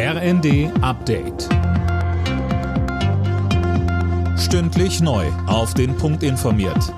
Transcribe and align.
RND 0.00 0.70
Update. 0.80 1.48
Stündlich 4.38 5.00
neu. 5.00 5.26
Auf 5.48 5.74
den 5.74 5.96
Punkt 5.96 6.22
informiert. 6.22 6.94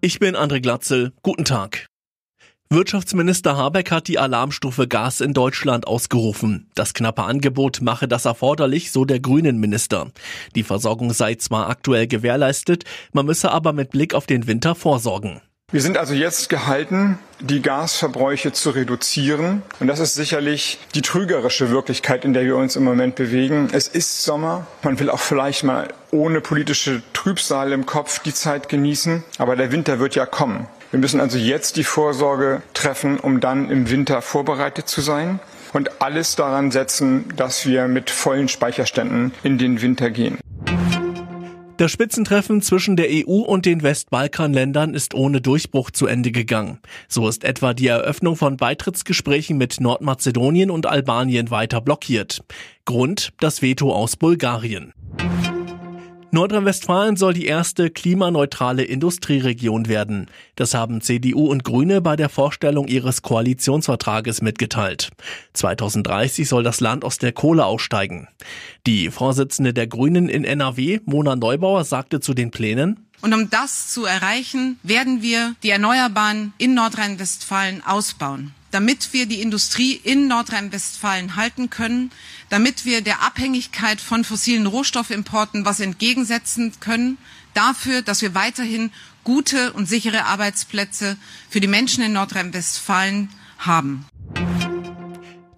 Ich 0.00 0.18
bin 0.18 0.34
André 0.34 0.62
Glatzel. 0.62 1.12
Guten 1.22 1.44
Tag. 1.44 1.88
Wirtschaftsminister 2.70 3.54
Habeck 3.54 3.90
hat 3.90 4.08
die 4.08 4.18
Alarmstufe 4.18 4.88
Gas 4.88 5.20
in 5.20 5.34
Deutschland 5.34 5.86
ausgerufen. 5.86 6.70
Das 6.74 6.94
knappe 6.94 7.24
Angebot 7.24 7.82
mache 7.82 8.08
das 8.08 8.24
erforderlich, 8.24 8.90
so 8.90 9.04
der 9.04 9.20
Grünen 9.20 9.58
Minister. 9.58 10.10
Die 10.54 10.62
Versorgung 10.62 11.12
sei 11.12 11.34
zwar 11.34 11.68
aktuell 11.68 12.06
gewährleistet, 12.06 12.84
man 13.12 13.26
müsse 13.26 13.50
aber 13.50 13.74
mit 13.74 13.90
Blick 13.90 14.14
auf 14.14 14.24
den 14.24 14.46
Winter 14.46 14.74
vorsorgen. 14.74 15.42
Wir 15.72 15.80
sind 15.80 15.96
also 15.96 16.12
jetzt 16.12 16.50
gehalten, 16.50 17.18
die 17.40 17.62
Gasverbräuche 17.62 18.52
zu 18.52 18.68
reduzieren. 18.68 19.62
Und 19.80 19.86
das 19.86 20.00
ist 20.00 20.14
sicherlich 20.14 20.78
die 20.94 21.00
trügerische 21.00 21.70
Wirklichkeit, 21.70 22.26
in 22.26 22.34
der 22.34 22.44
wir 22.44 22.58
uns 22.58 22.76
im 22.76 22.84
Moment 22.84 23.14
bewegen. 23.14 23.70
Es 23.72 23.88
ist 23.88 24.22
Sommer. 24.22 24.66
Man 24.82 25.00
will 25.00 25.08
auch 25.08 25.18
vielleicht 25.18 25.64
mal 25.64 25.88
ohne 26.10 26.42
politische 26.42 27.00
Trübsal 27.14 27.72
im 27.72 27.86
Kopf 27.86 28.18
die 28.18 28.34
Zeit 28.34 28.68
genießen. 28.68 29.24
Aber 29.38 29.56
der 29.56 29.72
Winter 29.72 29.98
wird 29.98 30.14
ja 30.14 30.26
kommen. 30.26 30.66
Wir 30.90 31.00
müssen 31.00 31.20
also 31.20 31.38
jetzt 31.38 31.78
die 31.78 31.84
Vorsorge 31.84 32.60
treffen, 32.74 33.18
um 33.18 33.40
dann 33.40 33.70
im 33.70 33.88
Winter 33.88 34.20
vorbereitet 34.20 34.88
zu 34.88 35.00
sein 35.00 35.40
und 35.72 36.02
alles 36.02 36.36
daran 36.36 36.70
setzen, 36.70 37.32
dass 37.34 37.64
wir 37.64 37.88
mit 37.88 38.10
vollen 38.10 38.48
Speicherständen 38.48 39.32
in 39.42 39.56
den 39.56 39.80
Winter 39.80 40.10
gehen. 40.10 40.36
Das 41.82 41.90
Spitzentreffen 41.90 42.62
zwischen 42.62 42.94
der 42.94 43.08
EU 43.10 43.40
und 43.40 43.66
den 43.66 43.82
Westbalkanländern 43.82 44.94
ist 44.94 45.14
ohne 45.14 45.40
Durchbruch 45.40 45.90
zu 45.90 46.06
Ende 46.06 46.30
gegangen. 46.30 46.78
So 47.08 47.26
ist 47.26 47.42
etwa 47.42 47.74
die 47.74 47.88
Eröffnung 47.88 48.36
von 48.36 48.56
Beitrittsgesprächen 48.56 49.58
mit 49.58 49.80
Nordmazedonien 49.80 50.70
und 50.70 50.86
Albanien 50.86 51.50
weiter 51.50 51.80
blockiert. 51.80 52.44
Grund 52.84 53.32
das 53.40 53.62
Veto 53.62 53.92
aus 53.92 54.16
Bulgarien. 54.16 54.92
Nordrhein-Westfalen 56.34 57.16
soll 57.16 57.34
die 57.34 57.44
erste 57.44 57.90
klimaneutrale 57.90 58.84
Industrieregion 58.84 59.86
werden. 59.86 60.30
Das 60.56 60.72
haben 60.72 61.02
CDU 61.02 61.50
und 61.50 61.62
Grüne 61.62 62.00
bei 62.00 62.16
der 62.16 62.30
Vorstellung 62.30 62.88
ihres 62.88 63.20
Koalitionsvertrages 63.20 64.40
mitgeteilt. 64.40 65.10
2030 65.52 66.48
soll 66.48 66.62
das 66.62 66.80
Land 66.80 67.04
aus 67.04 67.18
der 67.18 67.32
Kohle 67.32 67.66
aussteigen. 67.66 68.28
Die 68.86 69.10
Vorsitzende 69.10 69.74
der 69.74 69.86
Grünen 69.86 70.30
in 70.30 70.44
NRW, 70.44 71.00
Mona 71.04 71.36
Neubauer, 71.36 71.84
sagte 71.84 72.20
zu 72.20 72.32
den 72.32 72.50
Plänen, 72.50 73.06
und 73.22 73.32
um 73.32 73.48
das 73.48 73.88
zu 73.88 74.04
erreichen, 74.04 74.78
werden 74.82 75.22
wir 75.22 75.54
die 75.62 75.70
Erneuerbaren 75.70 76.52
in 76.58 76.74
Nordrhein-Westfalen 76.74 77.82
ausbauen 77.82 78.52
damit 78.72 79.12
wir 79.12 79.26
die 79.26 79.42
Industrie 79.42 79.92
in 79.92 80.28
Nordrhein-Westfalen 80.28 81.36
halten 81.36 81.70
können, 81.70 82.10
damit 82.48 82.84
wir 82.84 83.02
der 83.02 83.20
Abhängigkeit 83.22 84.00
von 84.00 84.24
fossilen 84.24 84.66
Rohstoffimporten 84.66 85.64
was 85.64 85.78
entgegensetzen 85.78 86.72
können, 86.80 87.18
dafür, 87.54 88.02
dass 88.02 88.22
wir 88.22 88.34
weiterhin 88.34 88.90
gute 89.24 89.72
und 89.74 89.86
sichere 89.86 90.24
Arbeitsplätze 90.24 91.16
für 91.50 91.60
die 91.60 91.68
Menschen 91.68 92.02
in 92.02 92.14
Nordrhein-Westfalen 92.14 93.28
haben. 93.58 94.06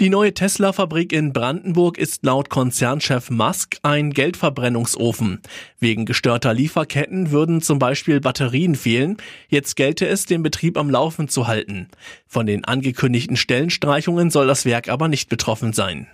Die 0.01 0.11
neue 0.11 0.35
Tesla-Fabrik 0.35 1.13
in 1.13 1.33
Brandenburg 1.33 1.99
ist 1.99 2.25
laut 2.25 2.51
Konzernchef 2.51 3.31
Musk 3.31 3.77
ein 3.85 4.11
Geldverbrennungsofen. 4.11 5.41
Wegen 5.79 6.05
gestörter 6.05 6.53
Lieferketten 6.53 7.31
würden 7.31 7.63
zum 7.63 7.79
Beispiel 7.79 8.21
Batterien 8.21 8.75
fehlen. 8.75 9.19
Jetzt 9.49 9.77
gelte 9.77 10.09
es, 10.09 10.27
den 10.27 10.43
Betrieb 10.43 10.77
am 10.79 10.91
Laufen 10.91 11.29
zu 11.29 11.47
halten. 11.47 11.89
Von 12.27 12.47
den 12.47 12.65
angekündigten 12.65 13.37
Stellenstreichungen 13.37 14.31
soll 14.31 14.49
das 14.49 14.65
Werk 14.65 14.89
aber 14.89 15.07
nicht 15.07 15.29
betroffen 15.29 15.73
sein. 15.73 16.09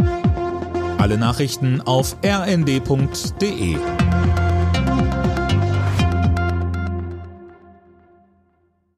Alle 0.98 1.16
Nachrichten 1.16 1.80
auf 1.80 2.18
rnd.de 2.22 3.76